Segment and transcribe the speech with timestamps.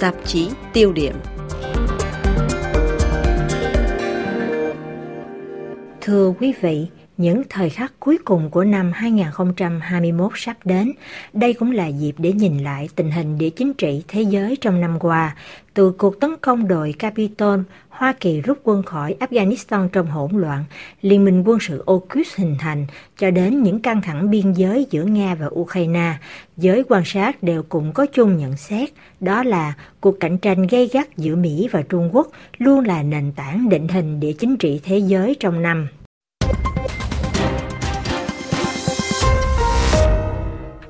[0.00, 1.14] tạp chí tiêu điểm.
[6.00, 6.86] Thưa quý vị,
[7.20, 10.92] những thời khắc cuối cùng của năm 2021 sắp đến,
[11.32, 14.80] đây cũng là dịp để nhìn lại tình hình địa chính trị thế giới trong
[14.80, 15.36] năm qua.
[15.74, 20.64] Từ cuộc tấn công đội Capitol, Hoa Kỳ rút quân khỏi Afghanistan trong hỗn loạn,
[21.02, 22.86] Liên minh quân sự AUKUS hình thành,
[23.18, 26.14] cho đến những căng thẳng biên giới giữa Nga và Ukraine,
[26.56, 30.88] giới quan sát đều cùng có chung nhận xét, đó là cuộc cạnh tranh gay
[30.92, 34.80] gắt giữa Mỹ và Trung Quốc luôn là nền tảng định hình địa chính trị
[34.84, 35.88] thế giới trong năm.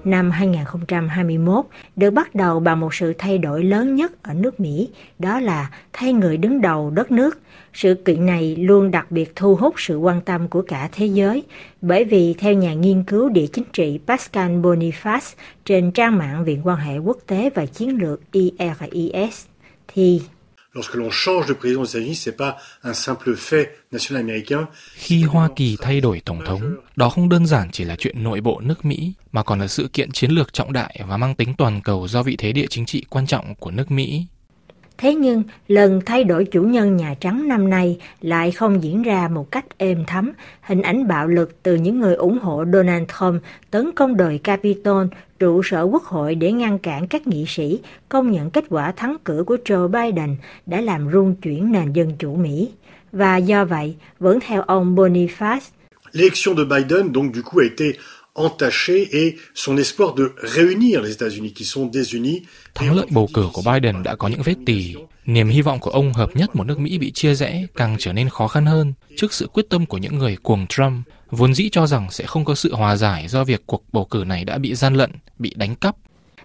[0.06, 1.64] Năm 2021
[1.96, 5.70] được bắt đầu bằng một sự thay đổi lớn nhất ở nước Mỹ, đó là
[5.92, 7.38] thay người đứng đầu đất nước.
[7.74, 11.42] Sự kiện này luôn đặc biệt thu hút sự quan tâm của cả thế giới,
[11.80, 16.60] bởi vì theo nhà nghiên cứu địa chính trị Pascal Boniface trên trang mạng Viện
[16.64, 19.46] quan hệ quốc tế và chiến lược IRIS,
[19.88, 20.23] thì
[20.74, 24.68] lorsque l'on change de président des États-Unis, c'est pas un simple fait national américain.
[24.95, 28.40] Khi Hoa Kỳ thay đổi tổng thống, đó không đơn giản chỉ là chuyện nội
[28.40, 31.54] bộ nước Mỹ, mà còn là sự kiện chiến lược trọng đại và mang tính
[31.59, 34.26] toàn cầu do vị thế địa chính trị quan trọng của nước Mỹ.
[35.01, 39.29] Thế nhưng, lần thay đổi chủ nhân Nhà Trắng năm nay lại không diễn ra
[39.29, 40.32] một cách êm thấm.
[40.60, 45.07] Hình ảnh bạo lực từ những người ủng hộ Donald Trump tấn công đồi Capitol,
[45.38, 49.16] trụ sở quốc hội để ngăn cản các nghị sĩ công nhận kết quả thắng
[49.24, 52.70] cử của Joe Biden đã làm rung chuyển nền dân chủ Mỹ.
[53.12, 55.60] Và do vậy, vẫn theo ông Boniface,
[56.12, 57.92] L'élection de Biden, donc, du coup, a été
[58.45, 60.24] entaché et son espoir de
[60.57, 62.43] réunir les États-Unis qui sont désunis.
[62.74, 64.94] Thắng lợi bầu cử của Biden đã có những vết tì.
[65.27, 68.12] Niềm hy vọng của ông hợp nhất một nước Mỹ bị chia rẽ càng trở
[68.12, 71.69] nên khó khăn hơn trước sự quyết tâm của những người cuồng Trump, vốn dĩ
[71.72, 74.59] cho rằng sẽ không có sự hòa giải do việc cuộc bầu cử này đã
[74.59, 75.97] bị gian lận, bị đánh cắp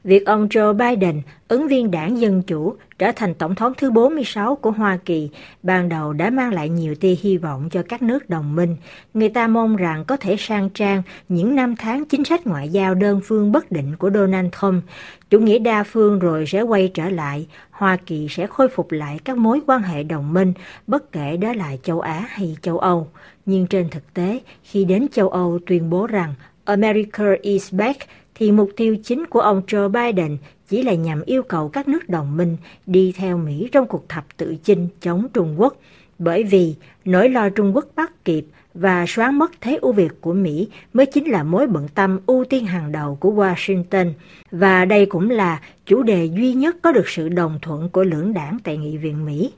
[0.06, 4.56] việc ông Joe Biden, ứng viên đảng Dân Chủ, trở thành tổng thống thứ 46
[4.56, 5.30] của Hoa Kỳ,
[5.64, 8.76] ban đầu đã mang lại nhiều tia hy vọng cho các nước đồng minh.
[9.14, 12.96] Người ta mong rằng có thể sang trang những năm tháng chính sách ngoại giao
[12.96, 14.84] đơn phương bất định của Donald Trump.
[15.30, 19.20] Chủ nghĩa đa phương rồi sẽ quay trở lại, Hoa Kỳ sẽ khôi phục lại
[19.24, 20.54] các mối quan hệ đồng minh,
[20.88, 23.08] bất kể đó là châu Á hay châu Âu.
[23.46, 26.34] Nhưng trên thực tế, khi đến châu Âu tuyên bố rằng
[26.66, 27.98] America is back,
[28.36, 30.38] thì mục tiêu chính của ông Joe Biden
[30.70, 34.38] chỉ là nhằm yêu cầu các nước đồng minh đi theo Mỹ trong cuộc thập
[34.38, 35.76] tự chinh chống Trung Quốc,
[36.20, 36.76] bởi vì
[37.06, 41.06] nỗi lo Trung Quốc bắt kịp và xóa mất thế ưu việt của Mỹ mới
[41.06, 44.12] chính là mối bận tâm ưu tiên hàng đầu của Washington.
[44.52, 48.34] Và đây cũng là chủ đề duy nhất có được sự đồng thuận của lưỡng
[48.34, 49.52] đảng tại Nghị viện Mỹ.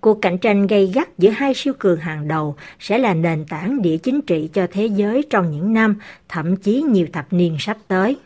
[0.00, 3.82] Cuộc cạnh tranh gay gắt giữa hai siêu cường hàng đầu sẽ là nền tảng
[3.82, 5.96] địa chính trị cho thế giới trong những năm,
[6.28, 8.16] thậm chí nhiều thập niên sắp tới.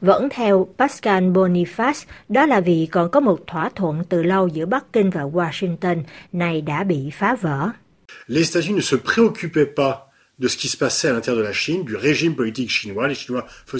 [0.00, 4.66] Vẫn theo Pascal Boniface, đó là vì còn có một thỏa thuận từ lâu giữa
[4.66, 6.02] Bắc Kinh và Washington
[6.32, 7.70] này đã bị phá vỡ.
[8.26, 9.94] Les États-Unis ne se préoccupaient pas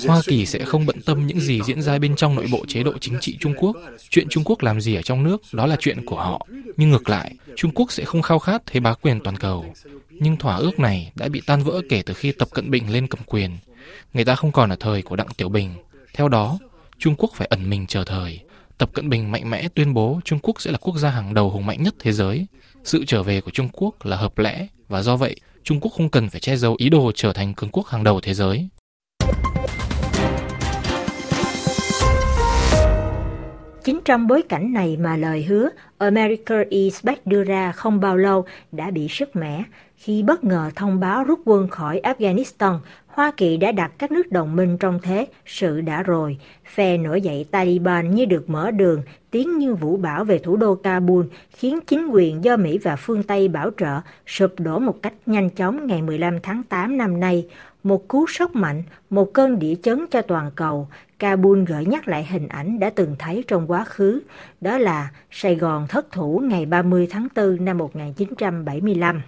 [0.06, 2.82] Hoa Kỳ sẽ không bận tâm những gì diễn ra bên trong nội bộ chế
[2.82, 3.76] độ chính trị Trung Quốc.
[4.10, 6.46] Chuyện Trung Quốc làm gì ở trong nước, đó là chuyện của họ.
[6.76, 9.74] Nhưng ngược lại, Trung Quốc sẽ không khao khát thế bá quyền toàn cầu.
[10.10, 13.06] Nhưng thỏa ước này đã bị tan vỡ kể từ khi Tập Cận Bình lên
[13.06, 13.50] cầm quyền.
[14.14, 15.74] Người ta không còn ở thời của Đặng Tiểu Bình.
[16.14, 16.58] Theo đó,
[16.98, 18.40] Trung Quốc phải ẩn mình chờ thời.
[18.78, 21.50] Tập Cận Bình mạnh mẽ tuyên bố Trung Quốc sẽ là quốc gia hàng đầu
[21.50, 22.46] hùng mạnh nhất thế giới.
[22.84, 26.08] Sự trở về của Trung Quốc là hợp lẽ và do vậy Trung Quốc không
[26.08, 28.68] cần phải che giấu ý đồ trở thành cường quốc hàng đầu thế giới.
[33.84, 38.16] Chính trong bối cảnh này mà lời hứa, America is back đưa ra không bao
[38.16, 39.64] lâu đã bị sức mẻ
[39.96, 42.78] khi bất ngờ thông báo rút quân khỏi Afghanistan.
[43.14, 46.38] Hoa Kỳ đã đặt các nước đồng minh trong thế sự đã rồi.
[46.74, 50.74] Phe nổi dậy Taliban như được mở đường, tiến như vũ bão về thủ đô
[50.74, 55.12] Kabul, khiến chính quyền do Mỹ và phương Tây bảo trợ sụp đổ một cách
[55.26, 57.46] nhanh chóng ngày 15 tháng 8 năm nay.
[57.82, 60.88] Một cú sốc mạnh, một cơn địa chấn cho toàn cầu,
[61.18, 64.20] Kabul gợi nhắc lại hình ảnh đã từng thấy trong quá khứ,
[64.60, 69.22] đó là Sài Gòn thất thủ ngày 30 tháng 4 năm 1975.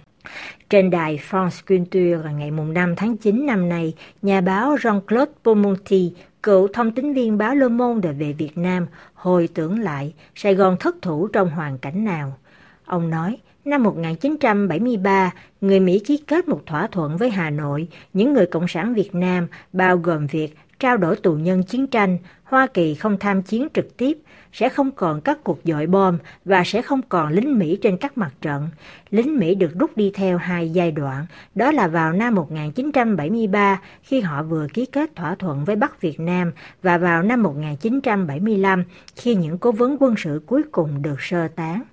[0.69, 6.67] Trên đài France Culture ngày 5 tháng 9 năm nay, nhà báo Jean-Claude Beaumonti, cựu
[6.67, 10.95] thông tín viên báo Le Monde về Việt Nam, hồi tưởng lại Sài Gòn thất
[11.01, 12.37] thủ trong hoàn cảnh nào.
[12.85, 18.33] Ông nói, năm 1973, người Mỹ ký kết một thỏa thuận với Hà Nội, những
[18.33, 22.67] người Cộng sản Việt Nam, bao gồm việc trao đổi tù nhân chiến tranh, Hoa
[22.67, 24.17] Kỳ không tham chiến trực tiếp,
[24.53, 28.17] sẽ không còn các cuộc dội bom và sẽ không còn lính Mỹ trên các
[28.17, 28.69] mặt trận.
[29.09, 31.25] Lính Mỹ được rút đi theo hai giai đoạn,
[31.55, 36.19] đó là vào năm 1973 khi họ vừa ký kết thỏa thuận với Bắc Việt
[36.19, 36.51] Nam
[36.83, 38.83] và vào năm 1975
[39.15, 41.83] khi những cố vấn quân sự cuối cùng được sơ tán.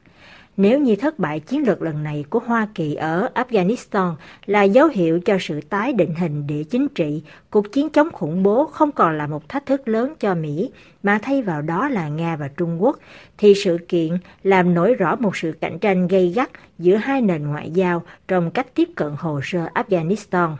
[0.56, 4.14] Nếu như thất bại chiến lược lần này của Hoa Kỳ ở Afghanistan
[4.46, 8.42] là dấu hiệu cho sự tái định hình địa chính trị, cuộc chiến chống khủng
[8.42, 10.70] bố không còn là một thách thức lớn cho Mỹ,
[11.02, 12.98] mà thay vào đó là Nga và Trung Quốc,
[13.38, 17.46] thì sự kiện làm nổi rõ một sự cạnh tranh gây gắt giữa hai nền
[17.46, 20.56] ngoại giao trong cách tiếp cận hồ sơ Afghanistan.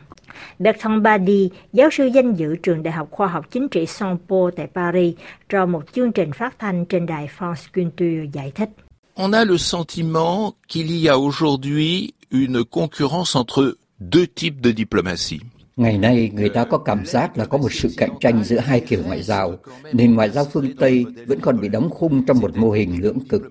[0.59, 4.67] Bertrand Badi, giáo sư danh dự trường Đại học Khoa học Chính trị Saint-Paul tại
[4.75, 5.15] Paris,
[5.49, 8.69] trong một chương trình phát thanh trên đài France Culture giải thích
[9.17, 15.41] on a le sentiment qu'il y a aujourd'hui une concurrence entre deux types de diplomatie.
[15.77, 18.81] Ngày nay, người ta có cảm giác là có một sự cạnh tranh giữa hai
[18.81, 19.57] kiểu ngoại giao.
[19.93, 23.21] Nền ngoại giao phương Tây vẫn còn bị đóng khung trong một mô hình lưỡng
[23.29, 23.43] cực.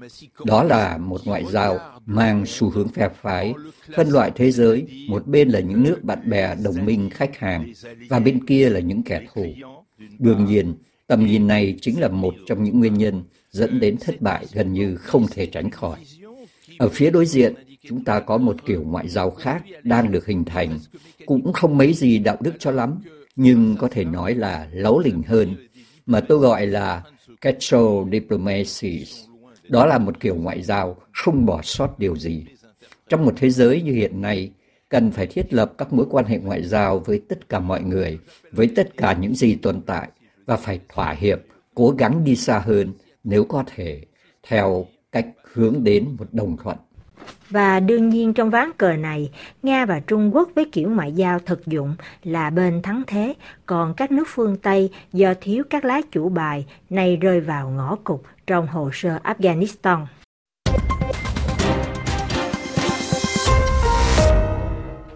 [0.45, 3.53] Đó là một ngoại giao mang xu hướng phe phái,
[3.95, 7.73] phân loại thế giới, một bên là những nước bạn bè, đồng minh, khách hàng,
[8.09, 9.45] và bên kia là những kẻ thù.
[10.19, 10.75] Đương nhiên,
[11.07, 14.73] tầm nhìn này chính là một trong những nguyên nhân dẫn đến thất bại gần
[14.73, 15.99] như không thể tránh khỏi.
[16.77, 17.53] Ở phía đối diện,
[17.89, 20.79] chúng ta có một kiểu ngoại giao khác đang được hình thành,
[21.25, 23.01] cũng không mấy gì đạo đức cho lắm,
[23.35, 25.55] nhưng có thể nói là lấu lỉnh hơn,
[26.05, 27.03] mà tôi gọi là
[27.41, 29.05] casual diplomacy.
[29.69, 32.45] Đó là một kiểu ngoại giao không bỏ sót điều gì.
[33.09, 34.51] Trong một thế giới như hiện nay,
[34.89, 38.19] cần phải thiết lập các mối quan hệ ngoại giao với tất cả mọi người,
[38.51, 40.09] với tất cả những gì tồn tại,
[40.45, 41.39] và phải thỏa hiệp,
[41.75, 42.93] cố gắng đi xa hơn
[43.23, 44.01] nếu có thể
[44.47, 46.77] theo cách hướng đến một đồng thuận.
[47.49, 49.31] Và đương nhiên trong ván cờ này,
[49.63, 53.33] Nga và Trung Quốc với kiểu ngoại giao thực dụng là bên thắng thế,
[53.65, 57.95] còn các nước phương Tây do thiếu các lá chủ bài này rơi vào ngõ
[58.03, 60.05] cụt trong hồ sơ Afghanistan.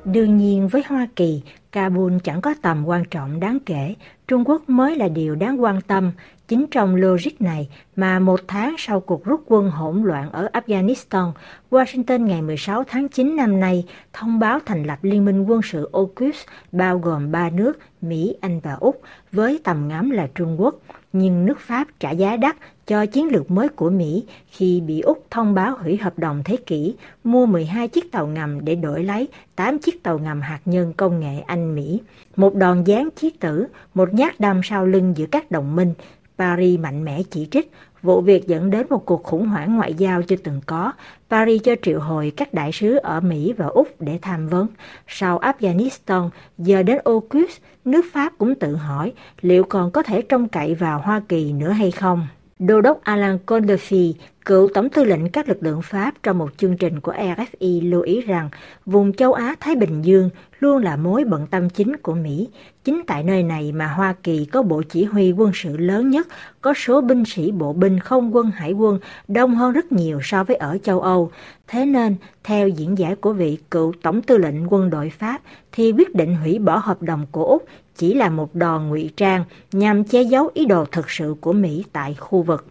[0.05, 1.41] Đương nhiên với Hoa Kỳ,
[1.71, 3.95] Kabul chẳng có tầm quan trọng đáng kể,
[4.27, 6.11] Trung Quốc mới là điều đáng quan tâm.
[6.47, 11.31] Chính trong logic này mà một tháng sau cuộc rút quân hỗn loạn ở Afghanistan,
[11.71, 15.89] Washington ngày 16 tháng 9 năm nay thông báo thành lập Liên minh quân sự
[15.93, 16.35] AUKUS
[16.71, 20.75] bao gồm ba nước Mỹ, Anh và Úc với tầm ngắm là Trung Quốc.
[21.13, 22.55] Nhưng nước Pháp trả giá đắt
[22.87, 26.57] cho chiến lược mới của Mỹ khi bị Úc thông báo hủy hợp đồng thế
[26.57, 30.93] kỷ mua 12 chiếc tàu ngầm để đổi lấy 8 chiếc tàu ngầm hạt nhân
[30.97, 32.01] công nghệ Anh-Mỹ.
[32.35, 35.93] Một đòn gián chí tử, một nhát đâm sau lưng giữa các đồng minh,
[36.37, 40.21] Paris mạnh mẽ chỉ trích, vụ việc dẫn đến một cuộc khủng hoảng ngoại giao
[40.21, 40.91] chưa từng có.
[41.29, 44.67] Paris cho triệu hồi các đại sứ ở Mỹ và Úc để tham vấn.
[45.07, 50.47] Sau Afghanistan, giờ đến AUKUS, nước Pháp cũng tự hỏi liệu còn có thể trông
[50.47, 52.27] cậy vào Hoa Kỳ nữa hay không.
[52.59, 54.13] Đô đốc Alan Condorfi,
[54.47, 58.01] cựu tổng tư lệnh các lực lượng Pháp trong một chương trình của RFI lưu
[58.01, 58.49] ý rằng
[58.85, 60.29] vùng châu Á-Thái Bình Dương
[60.59, 62.47] luôn là mối bận tâm chính của Mỹ.
[62.83, 66.27] Chính tại nơi này mà Hoa Kỳ có bộ chỉ huy quân sự lớn nhất,
[66.61, 70.43] có số binh sĩ bộ binh không quân hải quân đông hơn rất nhiều so
[70.43, 71.31] với ở châu Âu.
[71.67, 75.41] Thế nên, theo diễn giải của vị cựu tổng tư lệnh quân đội Pháp,
[75.71, 77.65] thì quyết định hủy bỏ hợp đồng của Úc
[77.95, 81.85] chỉ là một đòn ngụy trang nhằm che giấu ý đồ thực sự của Mỹ
[81.93, 82.65] tại khu vực.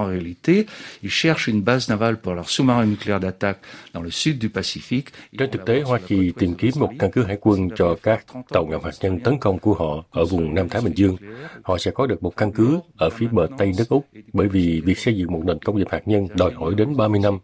[0.00, 0.66] En réalité,
[1.02, 3.58] ils cherchent une base navale pour leur sous-marin nucléaire d'attaque
[3.92, 5.08] dans le sud du Pacifique.
[5.38, 8.66] Trên thực tế, Hoa Kỳ tìm kiếm một căn cứ hải quân cho các tàu
[8.66, 11.16] ngầm hạt nhân tấn công của họ ở vùng Nam Thái Bình Dương.
[11.62, 14.80] Họ sẽ có được một căn cứ ở phía bờ Tây nước Úc, bởi vì
[14.84, 17.38] việc xây dựng một nền công nghiệp hạt nhân đòi hỏi đến 30 năm,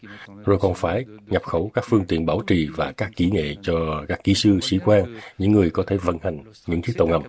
[0.44, 4.04] rồi còn phải nhập khẩu các phương tiện bảo trì và các kỹ nghệ cho
[4.08, 5.04] các kỹ sư, sĩ quan,
[5.38, 7.22] những người có thể vận hành những chiếc tàu ngầm.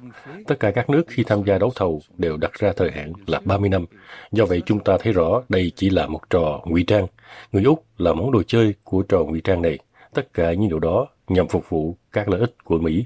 [0.48, 3.41] Tất cả các nước khi tham gia đấu thầu đều đặt ra thời hạn là
[3.46, 3.86] 30 năm.
[4.31, 7.07] Do vậy chúng ta thấy rõ đây chỉ là một trò ngụy trang.
[7.51, 9.79] Người Úc là món đồ chơi của trò ngụy trang này.
[10.13, 13.05] Tất cả những điều đó nhằm phục vụ các lợi ích của Mỹ.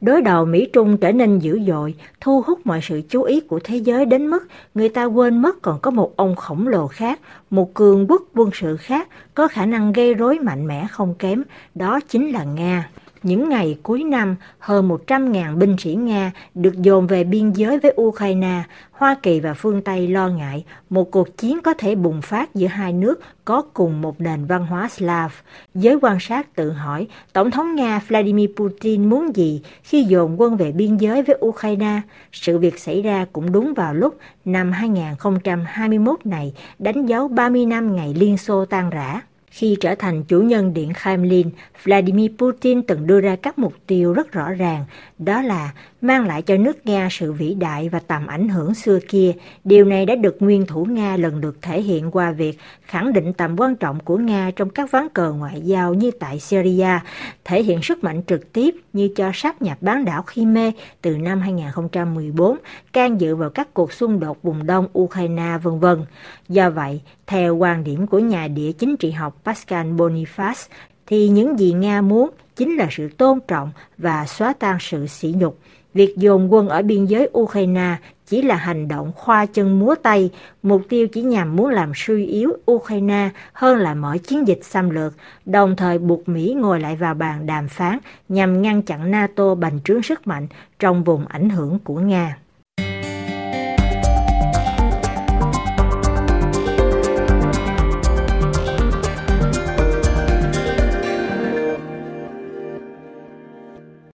[0.00, 3.76] Đối đầu Mỹ-Trung trở nên dữ dội, thu hút mọi sự chú ý của thế
[3.76, 7.74] giới đến mức người ta quên mất còn có một ông khổng lồ khác, một
[7.74, 11.42] cường quốc quân sự khác có khả năng gây rối mạnh mẽ không kém,
[11.74, 12.90] đó chính là Nga.
[13.22, 17.94] Những ngày cuối năm, hơn 100.000 binh sĩ Nga được dồn về biên giới với
[18.00, 18.62] Ukraine.
[18.90, 22.66] Hoa Kỳ và phương Tây lo ngại một cuộc chiến có thể bùng phát giữa
[22.66, 25.30] hai nước có cùng một nền văn hóa Slav.
[25.74, 30.56] Giới quan sát tự hỏi Tổng thống Nga Vladimir Putin muốn gì khi dồn quân
[30.56, 32.00] về biên giới với Ukraine.
[32.32, 37.96] Sự việc xảy ra cũng đúng vào lúc năm 2021 này đánh dấu 30 năm
[37.96, 39.20] ngày Liên Xô tan rã.
[39.50, 41.50] Khi trở thành chủ nhân Điện Kremlin,
[41.84, 44.84] Vladimir Putin từng đưa ra các mục tiêu rất rõ ràng,
[45.18, 48.98] đó là mang lại cho nước Nga sự vĩ đại và tầm ảnh hưởng xưa
[49.08, 49.32] kia.
[49.64, 53.32] Điều này đã được nguyên thủ Nga lần lượt thể hiện qua việc khẳng định
[53.32, 56.98] tầm quan trọng của Nga trong các ván cờ ngoại giao như tại Syria,
[57.44, 60.70] thể hiện sức mạnh trực tiếp như cho sáp nhập bán đảo Crimea
[61.02, 62.56] từ năm 2014,
[62.92, 66.04] can dự vào các cuộc xung đột vùng đông Ukraine vân vân.
[66.48, 67.00] Do vậy,
[67.30, 70.68] theo quan điểm của nhà địa chính trị học Pascal Boniface,
[71.06, 75.34] thì những gì Nga muốn chính là sự tôn trọng và xóa tan sự sỉ
[75.38, 75.58] nhục.
[75.94, 77.96] Việc dồn quân ở biên giới Ukraine
[78.26, 80.30] chỉ là hành động khoa chân múa tay,
[80.62, 84.90] mục tiêu chỉ nhằm muốn làm suy yếu Ukraine hơn là mở chiến dịch xâm
[84.90, 89.54] lược, đồng thời buộc Mỹ ngồi lại vào bàn đàm phán nhằm ngăn chặn NATO
[89.54, 90.46] bành trướng sức mạnh
[90.78, 92.36] trong vùng ảnh hưởng của Nga.